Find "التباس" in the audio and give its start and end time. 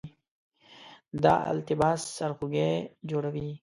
1.51-2.01